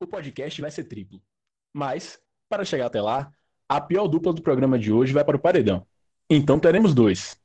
[0.00, 1.20] o podcast vai ser triplo.
[1.74, 3.30] Mas, para chegar até lá,
[3.68, 5.86] a pior dupla do programa de hoje vai para o paredão.
[6.30, 7.36] Então teremos dois.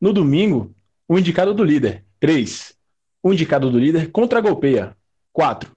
[0.00, 0.74] No domingo,
[1.08, 2.74] o indicado do líder, três.
[3.22, 4.96] O indicado do líder contra a golpeia,
[5.32, 5.70] quatro.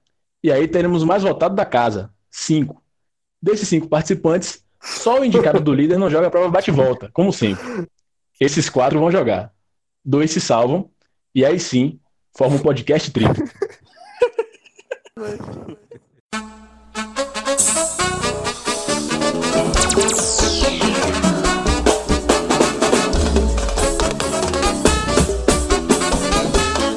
[0.43, 2.81] E aí teremos o mais votado da casa, cinco.
[3.41, 7.87] Desses cinco participantes, só o indicado do líder não joga a prova bate-volta, como sempre.
[8.39, 9.53] Esses quatro vão jogar.
[10.03, 10.89] Dois se salvam,
[11.33, 11.99] e aí sim,
[12.35, 13.43] forma um podcast triplo.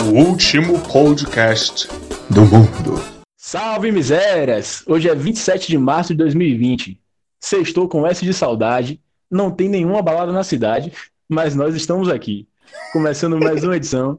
[0.08, 1.88] último podcast
[2.30, 3.02] do mundo.
[3.36, 4.82] Salve misérias!
[4.86, 6.98] Hoje é 27 de março de 2020.
[7.40, 9.00] Sextou com S de saudade,
[9.30, 10.92] não tem nenhuma balada na cidade,
[11.28, 12.48] mas nós estamos aqui,
[12.92, 14.18] começando mais uma edição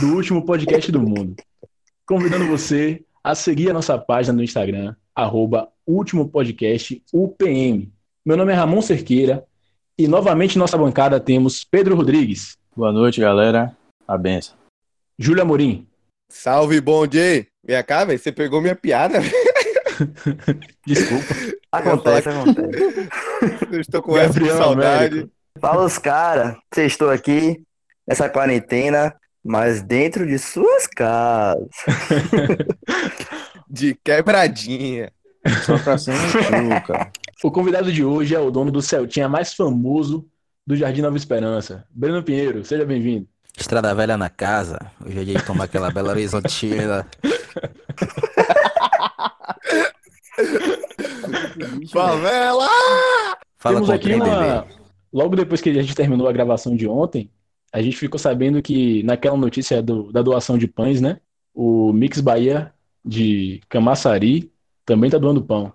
[0.00, 1.36] do último podcast do mundo.
[2.06, 7.92] Convidando você a seguir a nossa página no Instagram, arroba último podcast UPM.
[8.24, 9.44] Meu nome é Ramon Cerqueira
[9.98, 13.76] e novamente nossa bancada temos Pedro Rodrigues, Boa noite, galera.
[14.06, 14.59] A benção.
[15.22, 15.86] Júlia Morim,
[16.30, 17.46] Salve, bom dia!
[17.62, 19.18] Vem cá, velho, você pegou minha piada.
[20.86, 21.26] desculpa,
[21.70, 23.08] Acontece, acontece.
[23.70, 25.12] Eu estou com essa de saudade.
[25.12, 25.32] Américo.
[25.60, 27.62] Fala os caras, vocês estão aqui
[28.08, 31.68] nessa quarentena, mas dentro de suas casas.
[33.68, 35.12] De quebradinha.
[35.66, 37.12] Só pra ser chuca.
[37.44, 40.26] O convidado de hoje é o dono do Celtinha mais famoso
[40.66, 42.64] do Jardim Nova Esperança, Breno Pinheiro.
[42.64, 43.28] Seja bem-vindo.
[43.56, 44.78] Estrada velha na casa.
[45.04, 47.06] Hoje é dia de tomar aquela bela horizontina.
[51.92, 52.68] Favela!
[53.58, 54.66] Fala Temos com o aqui uma.
[55.12, 57.30] Logo depois que a gente terminou a gravação de ontem,
[57.72, 61.18] a gente ficou sabendo que naquela notícia do- da doação de pães, né?
[61.54, 62.72] O Mix Bahia
[63.04, 64.50] de Camaçari
[64.86, 65.72] também tá doando pão.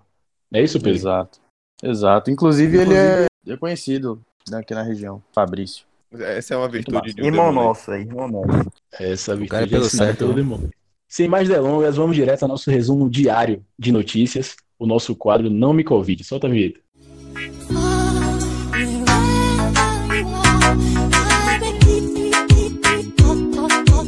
[0.52, 0.98] É isso, Pedro?
[0.98, 1.38] Exato.
[1.82, 2.30] Exato.
[2.30, 5.22] Inclusive, ele é, é conhecido aqui na região.
[5.32, 5.84] Fabrício.
[6.20, 7.68] Essa é uma virtude de um Irmão demônio.
[7.68, 8.70] nosso aí, irmão nosso.
[8.92, 10.36] Essa cara é virtude pelo ensinada certo, pelo né?
[10.36, 10.70] demônio.
[11.08, 15.72] Sem mais delongas, vamos direto ao nosso resumo diário de notícias, o nosso quadro Não
[15.72, 16.22] Me Covid.
[16.24, 16.80] Solta a vinheta.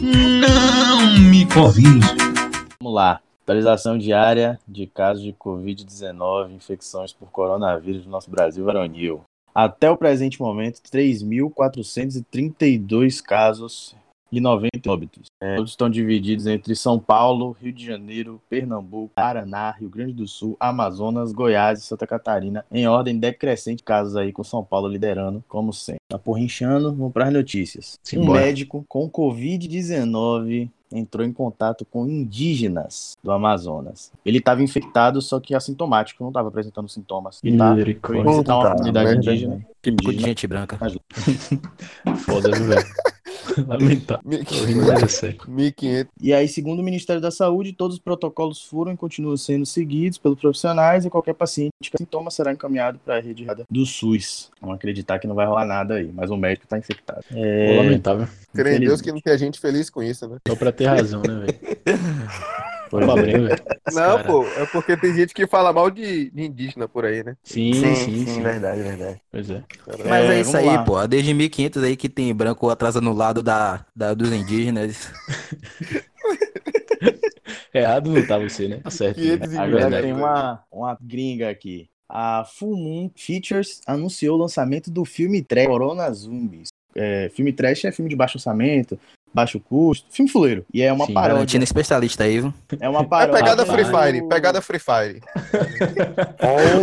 [0.03, 2.07] Não me convide.
[2.81, 3.21] Vamos lá.
[3.43, 9.23] Atualização diária de casos de Covid-19, infecções por coronavírus no nosso Brasil varonil.
[9.61, 13.97] Até o presente momento, 3.432 casos
[14.31, 15.27] e 90 óbitos.
[15.43, 20.29] É, todos estão divididos entre São Paulo, Rio de Janeiro, Pernambuco, Paraná, Rio Grande do
[20.29, 25.43] Sul, Amazonas, Goiás e Santa Catarina, em ordem decrescente casos aí, com São Paulo liderando,
[25.49, 26.03] como sempre.
[26.09, 27.99] Tá porrinchando, vamos para as notícias.
[28.15, 34.13] Um médico com Covid-19 entrou em contato com indígenas do Amazonas.
[34.25, 37.41] Ele estava infectado, só que assintomático, não estava apresentando sintomas.
[37.43, 39.67] E tá, foi visitar uma comunidade indígena.
[39.83, 40.79] Típico de indígena gente branca.
[42.19, 42.87] Foda, viu, velho?
[43.67, 44.45] Lamentável.
[44.45, 45.41] Tô rindo, mas é sério.
[45.47, 46.13] 1500.
[46.21, 50.19] E aí, segundo o Ministério da Saúde, todos os protocolos foram e continuam sendo seguidos
[50.19, 54.51] pelos profissionais e qualquer paciente com sintomas será encaminhado para a rede do SUS.
[54.61, 57.25] Vamos acreditar que não vai rolar nada aí, mas o médico está infectado.
[57.33, 58.29] É, lamentável.
[58.55, 60.39] Crê em Deus que não tem gente feliz com isso, né?
[60.47, 61.59] Só pra ter razão, né, velho?
[62.91, 63.23] Pois Pô, é.
[63.23, 63.47] Velho.
[63.87, 67.05] Esse Não, cara- pô, é porque tem gente que fala mal de, de indígena por
[67.05, 67.37] aí, né?
[67.43, 68.43] Sim, Sim, sim, sim, sim.
[68.43, 69.21] verdade, verdade.
[69.31, 69.63] Pois é.
[70.09, 70.85] Mas é, É, isso aí, lá.
[70.85, 71.07] pô.
[71.07, 75.13] Desde 1500 aí que tem branco atrás no lado da, da, dos indígenas.
[77.73, 78.81] Errado não tá você, né?
[78.83, 79.17] Tá certo.
[79.17, 81.89] 500 e Agora verdade, tem uma, uma gringa aqui.
[82.09, 86.69] A Full Moon Features anunciou o lançamento do filme trash Corona Zombies.
[86.95, 88.99] É, filme trash é filme de baixo orçamento,
[89.33, 90.65] baixo custo, filme fuleiro.
[90.73, 91.35] E é uma Sim, paródia.
[91.35, 92.55] Valentina especialista aí, viu?
[92.81, 93.35] É uma É paródia.
[93.43, 95.21] pegada Free do- Fire, pegada Free Fire.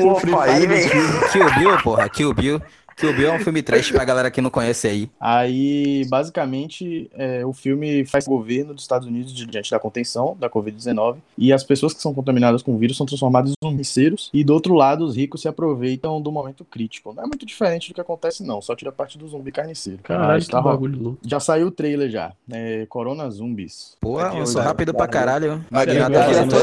[0.03, 0.89] Opa, aí, vem.
[1.31, 2.09] Kill Bill, porra.
[2.09, 2.61] Kill Bill.
[2.95, 5.09] Kill Bill é um filme trash pra galera que não conhece aí.
[5.19, 10.35] Aí, basicamente, é, o filme faz o governo dos Estados Unidos di- diante da contenção
[10.39, 14.29] da Covid-19 e as pessoas que são contaminadas com o vírus são transformadas em zumbiceiros
[14.33, 17.13] e do outro lado os ricos se aproveitam do momento crítico.
[17.13, 19.99] Não é muito diferente do que acontece não, só tira a parte do zumbi carniceiro.
[20.01, 21.19] Caralho, tá bagulho louco.
[21.25, 23.97] Já saiu o trailer já, é, Corona Zumbis.
[23.99, 25.65] Porra, Aqui, eu sou rápido pra caralho.
[25.69, 26.13] Magnata?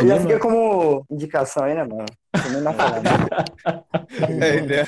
[0.07, 2.07] Já, fica como indicação aí, né, mano?
[2.33, 3.83] Né?
[4.41, 4.85] É, né?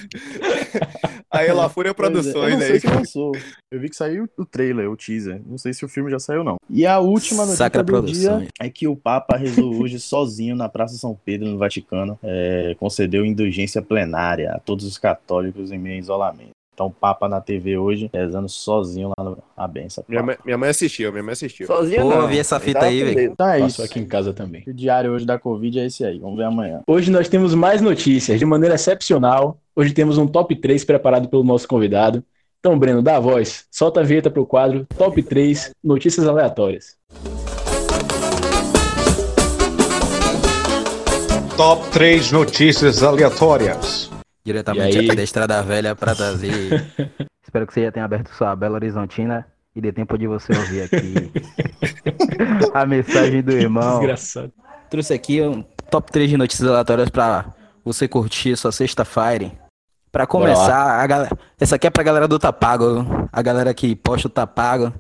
[1.31, 2.81] Aí ela Fúria Pois é, Produções sei aí.
[2.81, 3.33] se lançou.
[3.71, 5.43] Eu vi que saiu o trailer, o teaser.
[5.45, 6.57] Não sei se o filme já saiu não.
[6.71, 10.69] E a última notícia Sacra do dia é que o Papa rezou hoje sozinho na
[10.69, 12.19] Praça São Pedro, no Vaticano.
[12.23, 16.54] É, concedeu indulgência plenária a todos os católicos em meio a isolamento.
[16.75, 20.03] Então, Papa na TV hoje, rezando sozinho lá no a benção.
[20.09, 21.69] Minha, mãe- minha mãe assistiu, minha mãe assistiu.
[21.69, 22.23] Sozinho Pô, não.
[22.23, 23.35] eu vi essa fita aí, velho.
[23.41, 23.81] é isso.
[23.81, 24.65] Aqui em casa também.
[24.67, 26.19] O diário hoje da Covid é esse aí.
[26.19, 26.81] Vamos ver amanhã.
[26.87, 29.59] Hoje nós temos mais notícias de maneira excepcional.
[29.77, 32.25] Hoje temos um top 3 preparado pelo nosso convidado.
[32.59, 33.67] Então, Breno, dá a voz.
[33.71, 36.97] Solta a vinheta pro quadro Top 3 Notícias Aleatórias.
[41.57, 44.11] Top 3 notícias aleatórias.
[44.45, 45.07] Diretamente aí?
[45.07, 46.53] aqui da Estrada Velha pra trazer.
[47.43, 50.83] Espero que você já tenha aberto sua Bela Horizontina e dê tempo de você ouvir
[50.83, 51.33] aqui
[52.75, 54.01] a mensagem do irmão.
[54.01, 54.53] Desgraçado.
[54.91, 59.51] Trouxe aqui um top 3 de notícias aleatórias pra você curtir sua sexta-feira.
[60.13, 61.37] Pra começar, a galera...
[61.59, 64.93] essa aqui é pra galera do Tapago, a galera que posta o Tapago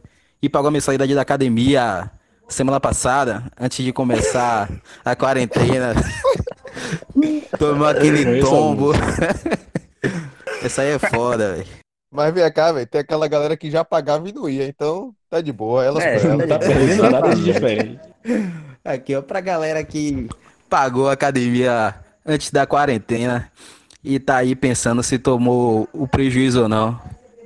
[0.43, 2.11] e pagou a mensalidade da academia
[2.49, 4.69] semana passada, antes de começar
[5.05, 5.95] a quarentena.
[7.59, 8.93] Tomou aquele Conheço tombo.
[10.63, 11.67] Essa aí é foda, velho.
[12.11, 15.41] Mas vem cá, velho, tem aquela galera que já pagava e não ia, então tá
[15.41, 15.85] de boa.
[15.85, 16.25] Elas É, elas.
[16.39, 18.01] Não tá perdendo nada de diferente.
[18.85, 20.29] Aqui, ó, pra galera que
[20.71, 21.95] pagou a academia
[22.25, 23.51] antes da quarentena
[24.03, 27.01] e tá aí pensando se tomou o prejuízo ou não.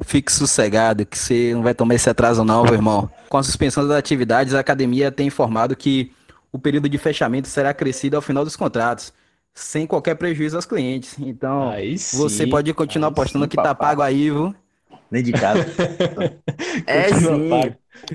[0.05, 3.11] Fique sossegado, que você não vai tomar esse atraso não, meu irmão.
[3.29, 6.13] Com a suspensão das atividades, a academia tem informado que
[6.53, 9.13] o período de fechamento será acrescido ao final dos contratos,
[9.59, 11.17] sem qualquer prejuízo aos clientes.
[11.19, 12.17] Então, Aí sim.
[12.17, 14.55] você pode continuar aí apostando sim, que tá pago aí, viu?
[15.11, 15.67] Nem de casa.
[16.87, 17.49] É sim.
[17.49, 17.75] pago.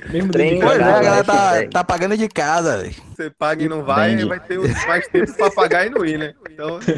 [0.10, 0.95] Mesmo Pois é, casa.
[0.95, 2.95] a galera tá, tá pagando de casa, velho.
[3.16, 4.30] Você paga e não vai, Entendi.
[4.30, 4.57] vai ter
[4.88, 6.34] mais tempo pra pagar e não ir, né?
[6.50, 6.80] Então,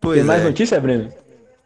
[0.00, 0.44] Pois Tem mais é.
[0.44, 1.12] notícia, Breno?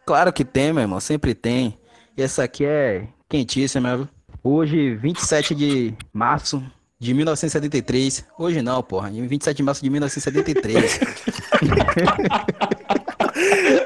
[0.07, 1.79] Claro que tem, meu irmão, sempre tem.
[2.17, 4.09] E essa aqui é quentíssima, viu?
[4.43, 6.63] Hoje, 27 de março
[7.03, 8.25] de 1973.
[8.39, 9.11] Hoje não, porra.
[9.11, 11.01] Em 27 de março de 1973.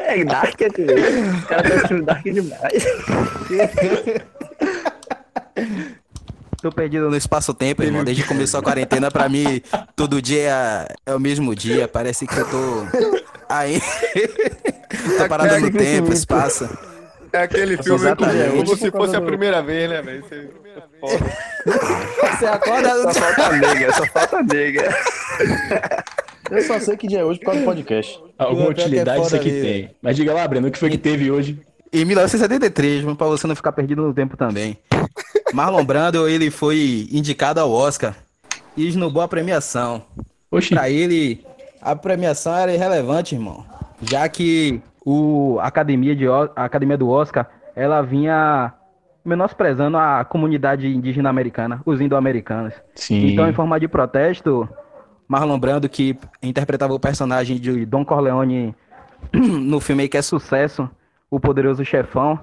[0.08, 0.82] É Dark aqui.
[0.82, 2.84] Os caras estão assistindo Dark demais.
[6.60, 8.04] Tô perdido no espaço-tempo, irmão.
[8.04, 9.62] Desde que começou a quarentena, pra mim,
[9.94, 11.88] todo dia é o mesmo dia.
[11.88, 12.86] Parece que eu tô.
[13.48, 13.80] Aí.
[15.18, 16.68] tô parado no tempo, espaço.
[17.32, 18.64] É aquele filme que exatamente.
[18.64, 20.22] como se fosse a primeira vez, né, velho?
[20.22, 20.50] Você-
[22.38, 23.12] Você acorda.
[23.12, 24.96] Só falta nega, só falta nega.
[26.50, 28.20] Eu só sei que dia é hoje por causa do podcast.
[28.38, 29.90] Alguma Pior que é utilidade isso foda aqui tem.
[30.00, 31.58] Mas diga lá, Breno, o que foi que teve hoje?
[31.92, 34.76] Em 1973, mas pra você não ficar perdido no tempo também.
[35.52, 38.14] Marlon Brando, ele foi indicado ao Oscar
[38.76, 40.02] e esnobou a premiação.
[40.50, 41.44] Oxi, Pra ele,
[41.80, 43.64] a premiação era irrelevante, irmão.
[44.02, 48.74] Já que o a academia, de, a academia do Oscar, ela vinha
[49.24, 52.74] menosprezando a comunidade indígena americana, os indo-americanos.
[52.94, 53.28] sim.
[53.28, 54.68] Então, em forma de protesto,
[55.28, 58.74] Marlon Brando, que interpretava o personagem de Don Corleone
[59.32, 60.88] no filme aí que é sucesso,
[61.30, 62.38] O Poderoso Chefão,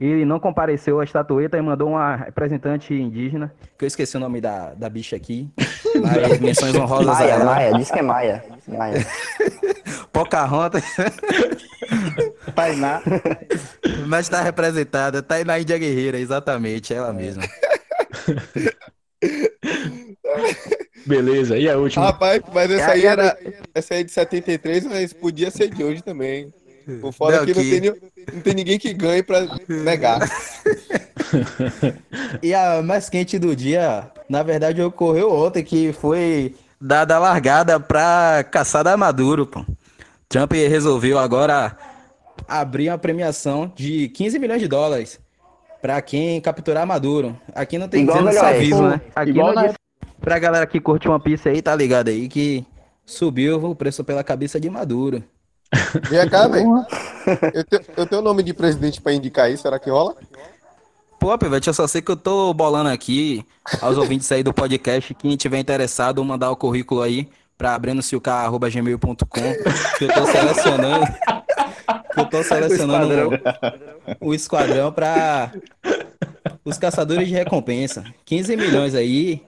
[0.00, 4.40] ele não compareceu à estatueta e mandou uma representante indígena, que eu esqueci o nome
[4.40, 5.50] da, da bicha aqui,
[6.02, 7.44] mas menções honrosas a Maia, ela.
[7.44, 8.44] Maia, diz que é Maia.
[8.66, 9.06] Maia.
[10.12, 10.84] Pocahontas,
[12.54, 13.02] Tainá.
[14.06, 17.42] mas tá representada, tá aí na Índia Guerreira, exatamente, ela mesma.
[21.06, 22.06] Beleza, e a última?
[22.06, 23.36] Rapaz, mas essa É aí era.
[23.74, 26.52] Essa aí é de 73, mas podia ser de hoje também.
[27.00, 28.00] Por fora Não, que não que- tem, ni-
[28.34, 30.20] não tem ninguém que ganhe pra negar.
[32.42, 37.80] E a mais quente do dia, na verdade, ocorreu ontem, que foi dada a largada
[37.80, 39.64] pra caçada Maduro, pô.
[40.28, 41.74] Trump resolveu agora
[42.48, 45.20] abrir uma premiação de 15 milhões de dólares
[45.80, 47.38] pra quem capturar Maduro.
[47.54, 48.44] Aqui não tem dizendo Oeste.
[48.44, 49.00] aviso, né?
[49.14, 49.74] Aqui Igual não na.
[50.20, 52.64] Pra galera que curte One Piece aí, tá ligado aí que
[53.04, 55.22] subiu o preço pela cabeça de Maduro.
[56.08, 56.68] Vem cá, velho.
[57.52, 60.14] Eu, te- eu tenho o nome de presidente pra indicar aí, será que rola?
[61.18, 63.44] Pô, Pivete, eu só sei que eu tô bolando aqui
[63.80, 65.14] aos ouvintes aí do podcast.
[65.14, 67.28] Quem tiver interessado, mandar o currículo aí
[67.62, 69.14] pra brenosilcar.gmail.com
[69.96, 71.06] que eu tô selecionando.
[72.12, 73.40] Que eu tô selecionando
[74.20, 75.52] o, o esquadrão pra
[76.64, 78.02] os caçadores de recompensa.
[78.24, 79.42] 15 milhões aí.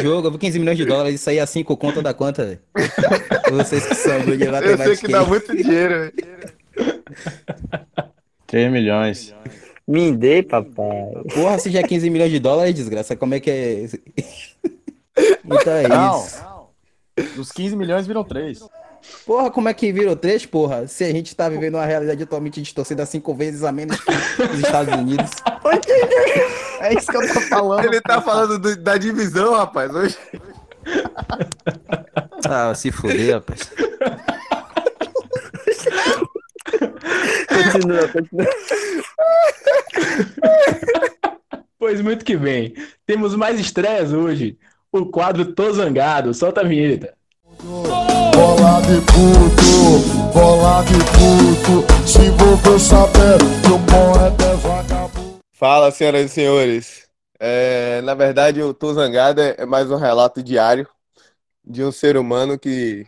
[0.00, 2.60] jogo, 15 milhões de dólares, isso aí é 5 conta da conta.
[3.50, 5.06] Vocês que são good de Eu sei matemática.
[5.06, 6.12] que dá muito dinheiro,
[6.74, 7.02] velho.
[8.46, 9.34] 3 milhões.
[9.88, 11.10] Me dê, papai.
[11.34, 13.86] Porra, se já é 15 milhões de dólares, desgraça, como é que é?
[15.44, 16.24] Então é Não.
[16.24, 16.55] isso.
[17.38, 18.60] Os 15 milhões viram 3.
[19.24, 20.88] Porra, como é que virou três, porra?
[20.88, 24.10] Se a gente tá vivendo uma realidade atualmente distorcida cinco vezes a menos que
[24.52, 25.30] os Estados Unidos.
[26.80, 27.84] É isso que eu tô falando.
[27.86, 29.92] Ele tá falando do- da divisão, rapaz.
[29.94, 30.16] Hoje.
[32.48, 33.60] Ah, se fuder, rapaz.
[37.48, 38.46] Continua, continua.
[41.78, 42.74] Pois muito que bem.
[43.06, 44.58] Temos mais estreias hoje.
[44.96, 46.32] O quadro Tô Zangado.
[46.32, 47.12] Solta a vinheta.
[47.62, 52.08] Bola de puto, bola de puto.
[52.08, 53.36] Se saber
[53.84, 55.38] poeta é vagabundo.
[55.52, 57.08] Fala, senhoras e senhores.
[57.38, 60.88] É, na verdade, o Tô Zangado é mais um relato diário
[61.62, 63.06] de um ser humano que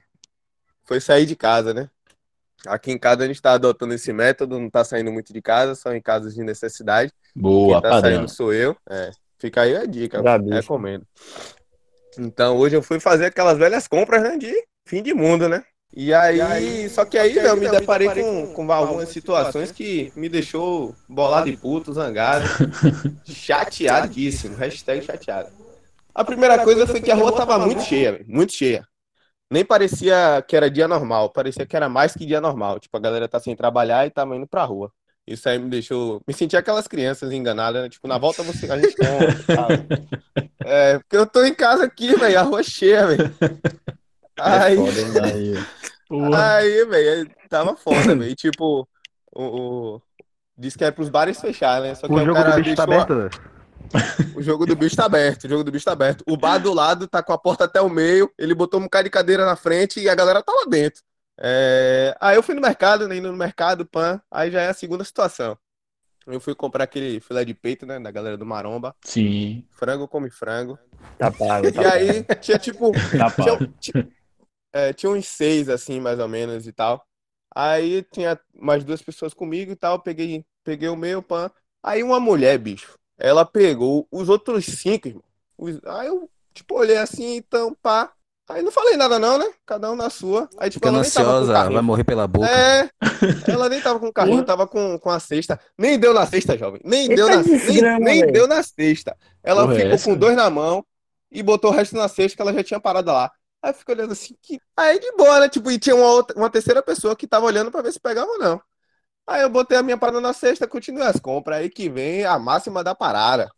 [0.85, 1.89] foi sair de casa, né?
[2.67, 5.75] Aqui em casa a gente está adotando esse método, não está saindo muito de casa,
[5.75, 7.11] só em casos de necessidade.
[7.35, 8.13] Boa, Quem tá padrão.
[8.17, 8.77] saindo sou eu.
[8.91, 10.69] É, fica aí a dica, Já, bicho.
[12.17, 14.53] Então hoje eu fui fazer aquelas velhas compras, né, de
[14.87, 15.65] fim de mundo, né?
[15.95, 20.95] E aí, só que aí, eu me deparei com, com algumas situações que me deixou
[21.09, 22.47] bolado e puto, zangado,
[23.25, 25.49] chateadíssimo, hashtag chateado.
[26.15, 28.87] A primeira coisa foi que a rua tava muito cheia, muito cheia.
[29.51, 32.79] Nem parecia que era dia normal, parecia que era mais que dia normal.
[32.79, 34.93] Tipo, a galera tá sem trabalhar e tava indo pra rua.
[35.27, 36.21] Isso aí me deixou.
[36.27, 37.89] Me senti aquelas crianças enganadas, né?
[37.89, 39.87] Tipo, na volta você, a gente compra, sabe?
[40.71, 43.35] É, porque eu tô em casa aqui, velho, a rua cheia, velho.
[44.39, 44.77] Aí.
[46.09, 46.57] Porra.
[46.57, 48.35] aí, velho, tava foda, velho.
[48.37, 48.89] Tipo,
[49.35, 50.03] o, o...
[50.57, 51.95] Diz que é pros bares fechar, né?
[51.95, 53.31] Só que O jogo cara do bicho tá aberto, velho.
[54.37, 56.23] o jogo do bicho tá aberto, o jogo do bicho tá aberto.
[56.27, 59.05] O bar do lado tá com a porta até o meio, ele botou um bocado
[59.05, 61.03] de cadeira na frente e a galera tá lá dentro.
[61.41, 64.75] É, Aí eu fui no mercado, né, indo no mercado, pan, aí já é a
[64.75, 65.57] segunda situação.
[66.29, 68.95] Eu fui comprar aquele filé de peito, né, da galera do Maromba.
[69.05, 69.65] Sim.
[69.71, 70.79] Frango come frango.
[71.19, 73.73] Tá pago, tá E aí tinha tipo, Tá tinha, pago.
[73.81, 73.97] ti-
[74.73, 77.05] é, tinha uns seis, assim, mais ou menos e tal.
[77.55, 80.01] Aí tinha mais duas pessoas comigo e tal.
[80.01, 81.51] Peguei, peguei o meu pan.
[81.83, 85.25] Aí uma mulher, bicho, ela pegou os outros cinco, irmão.
[85.57, 88.13] Os- Aí eu, tipo, olhei assim, então, pá.
[88.49, 89.45] Aí não falei nada, não, né?
[89.67, 90.49] Cada um na sua.
[90.59, 92.49] Aí, tipo, Ficando ela nem tava com o ansiosa, vai morrer pela boca.
[92.49, 92.89] É,
[93.53, 95.61] ela nem tava com o carrinho, tava com, com a cesta.
[95.77, 96.81] Nem deu na cesta, jovem.
[96.83, 98.33] Nem deu na, nem, desgrama, nem velho.
[98.33, 99.15] deu na cesta.
[99.43, 100.05] Ela Porra, é ficou essa?
[100.05, 100.83] com dois na mão
[101.31, 103.31] e botou o resto na cesta que ela já tinha parado lá.
[103.63, 104.59] Aí eu fico olhando assim, que...
[104.75, 105.49] aí de boa, né?
[105.51, 108.31] Tipo, e tinha uma, outra, uma terceira pessoa que tava olhando pra ver se pegava
[108.31, 108.59] ou não.
[109.27, 111.59] Aí eu botei a minha parada na cesta, continuei as compras.
[111.59, 113.51] Aí que vem a máxima da parada.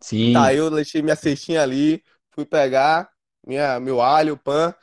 [0.00, 0.32] Sim.
[0.32, 3.13] Tá, eu deixei minha cestinha ali, fui pegar
[3.46, 4.74] minha, meu alho, pan.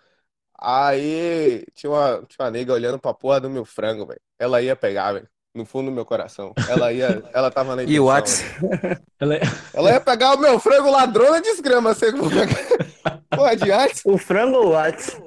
[0.60, 4.22] Aí tinha uma, tinha uma nega olhando pra porra do meu frango, velho.
[4.38, 5.28] Ela ia pegar, velho.
[5.54, 6.54] No fundo do meu coração.
[6.70, 8.38] Ela ia, ela tava na E o intenção,
[8.70, 9.02] velho.
[9.20, 9.42] Ela é-
[9.74, 12.12] Ela ia pegar o meu frango ladrona de esgrama, você
[13.30, 14.02] Porra, de.
[14.06, 15.22] O frango ou o?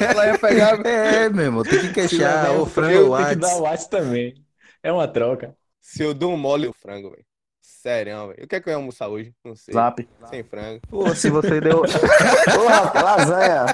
[0.00, 0.86] Ela ia pegar.
[0.86, 4.34] É, meu irmão, tem que queixar o frango Eu tenho que dar o WhatsApp também.
[4.82, 5.56] É uma troca.
[5.80, 7.24] Se eu dou um mole no frango, velho.
[7.80, 8.44] Sério, velho.
[8.44, 9.32] O que é que eu ia almoçar hoje?
[9.44, 9.72] Não sei.
[9.72, 10.08] Zap.
[10.28, 10.80] Sem frango.
[10.88, 11.82] Pô, se você deu.
[11.82, 13.66] Porra, lasanha.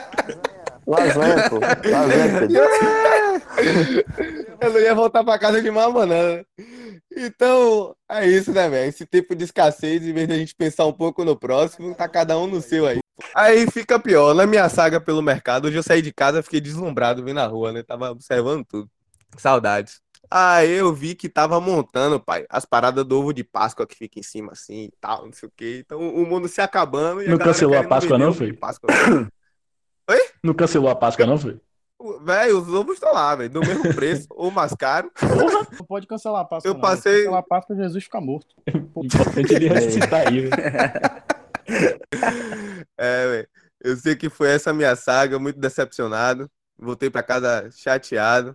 [0.86, 1.58] Lasanha, pô.
[1.58, 2.62] Lasanha, Pedro.
[4.60, 6.44] Eu não ia voltar pra casa de uma banana.
[7.16, 8.90] Então, é isso, né, velho?
[8.90, 12.06] Esse tempo de escassez, em vez de a gente pensar um pouco no próximo, tá
[12.06, 12.98] cada um no seu aí.
[13.34, 14.34] Aí fica pior.
[14.34, 17.72] Na minha saga pelo mercado, hoje eu saí de casa, fiquei deslumbrado, vim na rua,
[17.72, 17.82] né?
[17.82, 18.90] Tava observando tudo.
[19.38, 20.03] Saudades.
[20.30, 24.18] Aí eu vi que tava montando, pai, as paradas do ovo de Páscoa que fica
[24.18, 25.82] em cima assim e tal, não sei o quê.
[25.84, 28.52] Então o mundo se acabando e a Não galera cancelou a Páscoa, não, foi?
[28.52, 28.90] Páscoa.
[30.42, 31.58] Não cancelou a Páscoa, não, foi?
[32.22, 35.10] Velho, os ovos estão lá, velho, do mesmo preço ou mais caro.
[35.22, 36.68] Não pode cancelar a Páscoa.
[36.68, 36.80] Eu não.
[36.82, 38.54] passei- Cancelar a Páscoa, Jesus fica morto.
[39.02, 40.52] Importante ele ressuscitar aí, velho.
[42.98, 43.48] É, velho.
[43.82, 46.50] Eu sei que foi essa minha saga, muito decepcionado.
[46.78, 48.54] Voltei pra casa chateado,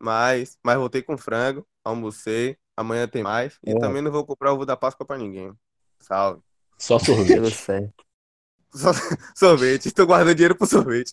[0.00, 2.56] mas, mas voltei com frango, almocei.
[2.76, 3.58] Amanhã tem mais.
[3.66, 3.80] E Boa.
[3.80, 5.52] também não vou comprar ovo da Páscoa pra ninguém.
[5.98, 6.40] Salve.
[6.78, 7.90] Só sorvete.
[8.72, 8.92] Só-
[9.34, 9.86] sorvete.
[9.86, 11.12] Estou guardando dinheiro pro sorvete.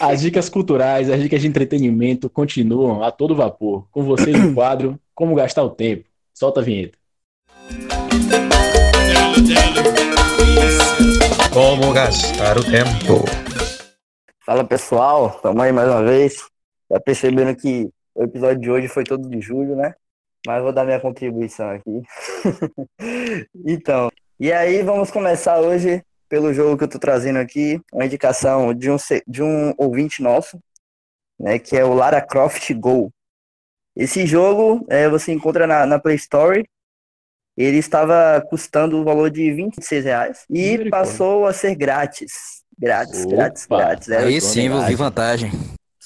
[0.00, 3.86] As dicas culturais, as dicas de entretenimento continuam a todo vapor.
[3.90, 6.08] Com vocês no quadro Como Gastar o Tempo.
[6.32, 6.96] Solta a vinheta.
[11.52, 13.24] Como gastar o tempo.
[14.44, 16.36] Fala pessoal, tamo aí mais uma vez.
[16.90, 19.94] Já percebendo que o episódio de hoje foi todo de julho, né?
[20.44, 22.02] Mas vou dar minha contribuição aqui.
[23.64, 24.10] então,
[24.40, 28.90] e aí vamos começar hoje pelo jogo que eu tô trazendo aqui, uma indicação de
[28.90, 28.96] um,
[29.26, 30.58] de um ouvinte nosso,
[31.38, 31.60] né?
[31.60, 33.12] Que é o Lara Croft Go.
[33.96, 36.68] Esse jogo é, você encontra na, na Play Store.
[37.56, 42.62] Ele estava custando o valor de 26 reais e passou a ser grátis.
[42.76, 43.78] Grátis, grátis, Opa.
[43.78, 44.08] grátis.
[44.08, 45.50] Era Aí sim, eu vi vantagem.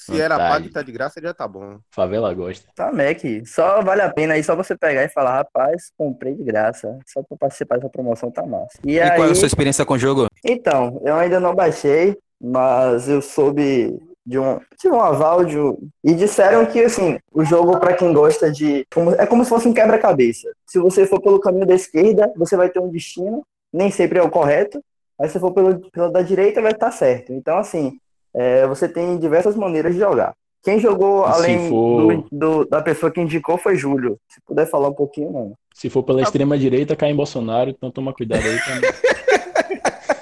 [0.05, 1.77] Se era pago e tá de graça, já tá bom.
[1.91, 2.67] Favela gosta.
[2.75, 3.19] Tá, Mac.
[3.45, 6.97] Só vale a pena aí, só você pegar e falar, rapaz, comprei de graça.
[7.05, 8.77] Só pra participar dessa promoção tá massa.
[8.85, 10.27] E, E aí, qual é a sua experiência com o jogo?
[10.45, 15.77] então, eu ainda não baixei, mas eu soube de um, de um aval de um-
[16.03, 19.67] e disseram que assim o jogo para quem gosta de como- é como se fosse
[19.67, 20.49] um quebra-cabeça.
[20.65, 24.23] Se você for pelo caminho da esquerda, você vai ter um destino, nem sempre é
[24.23, 24.81] o correto.
[25.19, 27.33] Mas se for pelo, pelo da direita, vai estar certo.
[27.33, 27.97] Então assim,
[28.33, 30.33] é, você tem diversas maneiras de jogar.
[30.63, 34.17] Quem jogou além for- do, do- da pessoa que indicou foi Júlio.
[34.29, 35.53] Se puder falar um pouquinho, mano.
[35.73, 38.57] Se for pela extrema direita, cai em Bolsonaro, então toma cuidado aí.
[38.59, 40.13] Pra...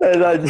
[0.00, 0.46] Verdade.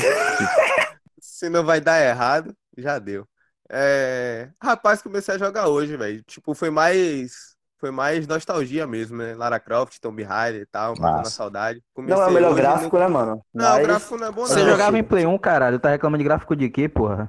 [1.20, 3.26] Se não vai dar errado, já deu.
[3.70, 4.48] É...
[4.62, 6.22] Rapaz, comecei a jogar hoje, velho.
[6.24, 7.55] Tipo, foi mais.
[7.78, 9.34] Foi mais nostalgia mesmo, né?
[9.34, 11.82] Lara Croft, Tomb Raider e tal, matando a saudade.
[11.96, 13.42] Não é o Comecei melhor hoje, gráfico, né, mano?
[13.52, 14.70] Não, Mas- o gráfico não é bom, Você não.
[14.70, 15.78] jogava em Play 1, caralho.
[15.78, 17.28] Tá reclamando de gráfico de quê, porra?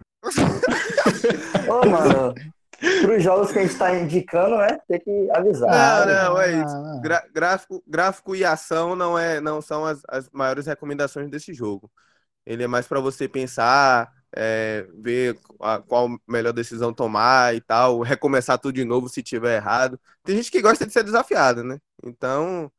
[1.69, 2.33] Ô, mano,
[3.01, 4.79] pros jogos que a gente tá indicando, né?
[4.87, 6.07] Tem que avisar.
[6.07, 7.01] Não, não, é isso.
[7.01, 11.91] Gra- gráfico, gráfico e ação não, é, não são as, as maiores recomendações desse jogo.
[12.45, 18.01] Ele é mais para você pensar, é, ver a- qual melhor decisão tomar e tal,
[18.01, 19.99] recomeçar tudo de novo se tiver errado.
[20.23, 21.79] Tem gente que gosta de ser desafiada, né?
[22.03, 22.71] Então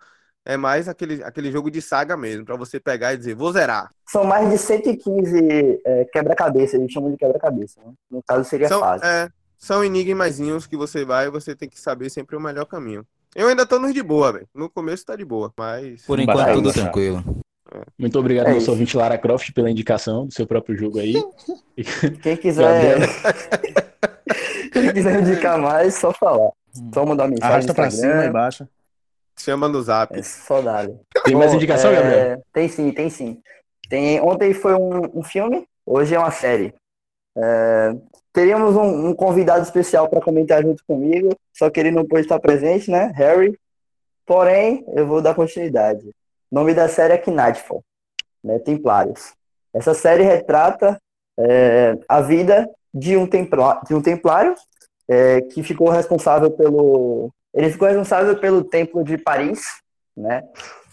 [0.44, 3.90] é mais aquele, aquele jogo de saga mesmo, para você pegar e dizer, vou zerar.
[4.06, 5.38] São mais de 115
[5.84, 7.80] é, quebra-cabeça, eles chamam de quebra-cabeça.
[7.84, 7.92] Né?
[8.10, 9.06] No caso, seria São, fácil.
[9.06, 13.04] é, são enigmazinhos que você vai e você tem que saber sempre o melhor caminho.
[13.36, 14.48] Eu ainda tô nos de boa, velho.
[14.54, 16.02] No começo tá de boa, mas.
[16.06, 17.22] Por enquanto, tudo tranquilo.
[17.98, 18.70] Muito obrigado, É nosso isso.
[18.70, 21.14] ouvinte Lara Croft, pela indicação do seu próprio jogo aí.
[22.22, 22.98] Quem quiser,
[24.72, 26.50] quem quiser indicar mais, só falar.
[26.92, 28.68] Só mandar uma mensagem Arrasta pra cima e baixa.
[29.36, 30.18] Chama no zap.
[30.18, 30.88] É só dar.
[31.24, 32.44] Tem mais indicação, é, Gabriel?
[32.52, 33.40] Tem sim, tem sim.
[33.88, 36.74] Tem, ontem foi um, um filme, hoje é uma série.
[37.36, 37.94] É,
[38.32, 42.40] teríamos um, um convidado especial para comentar junto comigo, só que ele não pôde estar
[42.40, 43.12] presente, né?
[43.14, 43.58] Harry.
[44.26, 46.10] Porém, eu vou dar continuidade.
[46.50, 47.84] O nome da série é Knightfall,
[48.42, 48.58] né?
[48.58, 49.34] Templários.
[49.72, 50.98] Essa série retrata
[51.38, 54.54] é, a vida de um, templa, de um templário
[55.08, 57.30] é, que ficou responsável pelo.
[57.54, 59.62] Ele ficou responsável pelo Templo de Paris,
[60.16, 60.42] né?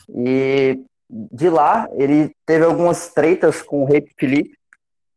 [0.09, 4.57] E de lá ele teve algumas tretas com o rei Felipe,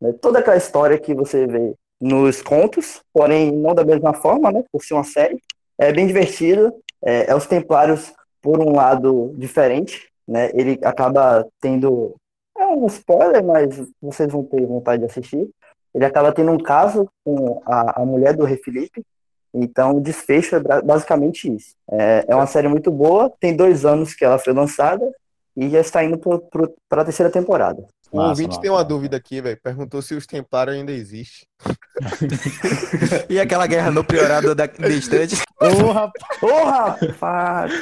[0.01, 0.13] né?
[0.21, 4.65] toda aquela história que você vê nos contos, porém não da mesma forma, né?
[4.71, 5.43] Por ser uma série.
[5.79, 6.73] É bem divertido.
[7.05, 10.51] É, é os Templários por um lado diferente, né?
[10.53, 12.15] Ele acaba tendo
[12.59, 13.69] é um spoiler, mas
[14.03, 15.49] vocês vão ter vontade de assistir.
[15.95, 19.03] Ele acaba tendo um caso com a, a mulher do rei Felipe.
[19.55, 21.75] Então, o desfecho é basicamente isso.
[21.91, 25.11] É, é uma série muito boa, tem dois anos que ela foi lançada
[25.57, 27.85] e já está indo para a terceira temporada.
[28.11, 29.59] O Massa, ouvinte massa, tem uma dúvida aqui, velho.
[29.63, 31.47] Perguntou se os Templários ainda existem.
[33.29, 35.37] E aquela guerra no priorado da distante?
[35.61, 36.43] Ô, rapaz.
[36.43, 37.73] Ô, rapaz!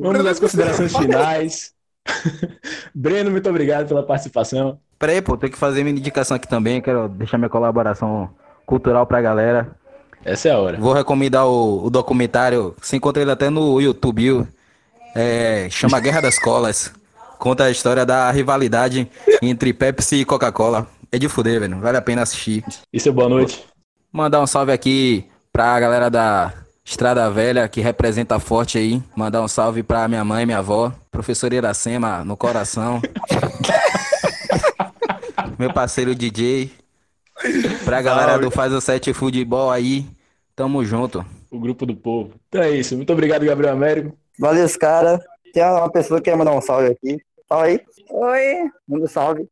[0.00, 1.72] Vamos às considerações finais.
[2.94, 4.78] Breno, muito obrigado pela participação.
[4.98, 6.80] Peraí, pô, tem que fazer minha indicação aqui também.
[6.80, 8.30] Quero deixar minha colaboração
[8.66, 9.70] cultural pra galera.
[10.24, 10.78] Essa é a hora.
[10.78, 12.74] Vou recomendar o, o documentário.
[12.80, 14.22] Você encontra ele até no YouTube.
[14.22, 14.48] viu?
[15.14, 16.92] É, chama Guerra das Colas.
[17.38, 19.08] Conta a história da rivalidade
[19.42, 20.86] entre Pepsi e Coca-Cola.
[21.12, 21.78] É de fuder, velho.
[21.78, 22.64] Vale a pena assistir.
[22.92, 23.64] Isso é boa noite.
[24.12, 26.52] Mandar um salve aqui pra galera da
[26.84, 29.02] Estrada Velha, que representa forte aí.
[29.16, 33.00] Mandar um salve pra minha mãe, minha avó, professora Iracema no coração.
[35.58, 36.70] Meu parceiro DJ.
[37.84, 40.06] Pra galera do Faz o Sete Futebol aí.
[40.54, 41.24] Tamo junto.
[41.50, 42.34] O grupo do povo.
[42.48, 42.96] Então é isso.
[42.96, 44.16] Muito obrigado, Gabriel Américo.
[44.38, 45.20] Valeu, os caras.
[45.52, 47.16] Tem uma pessoa que quer mandar um salve aqui.
[47.48, 47.80] Fala aí.
[48.10, 48.70] Oi.
[48.86, 49.48] Manda um salve.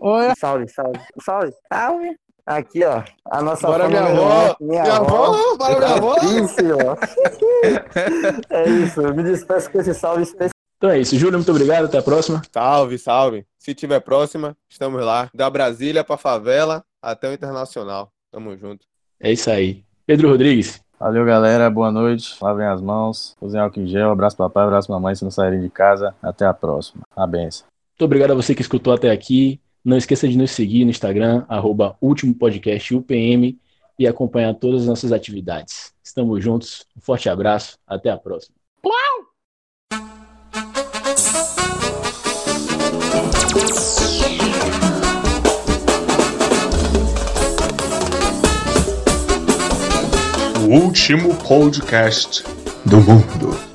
[0.00, 0.32] Oi.
[0.38, 1.00] Salve, salve.
[1.22, 1.52] Salve.
[1.72, 2.16] Salve.
[2.48, 3.02] Aqui, ó.
[3.26, 4.56] A nossa Bora, minha avó.
[4.58, 6.16] um, Minha, Minha avó, bora, minha avó.
[6.24, 6.96] Isso, ó.
[8.48, 9.02] é isso.
[9.02, 10.50] Eu me despeço com esse salve especial.
[10.78, 11.14] Então é isso.
[11.16, 11.84] Júlio, muito obrigado.
[11.84, 12.40] Até a próxima.
[12.50, 13.44] Salve, salve.
[13.58, 15.28] Se tiver próxima, estamos lá.
[15.34, 18.10] Da Brasília pra favela até o Internacional.
[18.32, 18.86] Tamo junto.
[19.20, 19.84] É isso aí.
[20.06, 20.80] Pedro Rodrigues.
[20.98, 21.68] Valeu, galera.
[21.68, 22.34] Boa noite.
[22.40, 23.36] Lavem as mãos.
[23.42, 24.10] Usem álcool em gel.
[24.10, 26.14] Abraço papai, abraço mamãe se não saírem de casa.
[26.22, 27.02] Até a próxima.
[27.14, 27.66] A benção.
[27.92, 29.60] Muito obrigado a você que escutou até aqui.
[29.88, 33.58] Não esqueça de nos seguir no Instagram, arroba Último Podcast UPM
[33.98, 35.94] e acompanhar todas as nossas atividades.
[36.04, 36.84] Estamos juntos.
[36.94, 37.78] Um forte abraço.
[37.86, 38.54] Até a próxima.
[50.66, 52.44] O último podcast
[52.84, 53.67] do mundo.